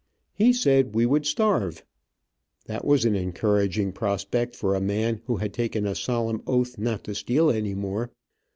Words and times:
He 0.33 0.51
said 0.51 0.95
we 0.95 1.05
would 1.05 1.27
starve. 1.27 1.85
That 2.65 2.83
was 2.85 3.05
an 3.05 3.15
encouraging 3.15 3.91
prospect 3.91 4.55
for 4.55 4.73
a 4.73 4.81
man 4.81 5.21
who 5.27 5.37
had 5.37 5.53
taken 5.53 5.85
a 5.85 5.93
solemn 5.93 6.41
oath 6.47 6.79
not 6.79 7.03
to 7.03 7.13
steal 7.13 7.51
any 7.51 7.75
more. 7.75 8.09